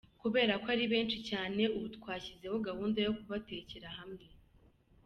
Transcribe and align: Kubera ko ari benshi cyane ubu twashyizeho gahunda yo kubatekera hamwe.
Kubera 0.21 0.53
ko 0.61 0.67
ari 0.75 0.85
benshi 0.93 1.17
cyane 1.29 1.61
ubu 1.75 1.87
twashyizeho 1.97 2.57
gahunda 2.67 2.97
yo 3.05 3.11
kubatekera 3.19 3.87
hamwe. 3.97 4.25